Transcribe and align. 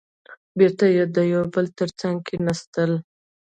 بېرته 0.57 0.85
يو 0.97 1.05
د 1.15 1.17
بل 1.53 1.65
تر 1.77 1.89
څنګ 1.99 2.15
کېناستل. 2.27 2.91